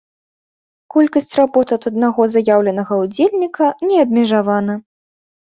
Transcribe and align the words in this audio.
Колькасць 0.93 1.35
работ 1.41 1.67
ад 1.77 1.83
аднаго 1.91 2.21
заяўленага 2.37 2.93
ўдзельніка 3.03 3.69
не 3.91 4.01
абмежавана. 4.07 4.73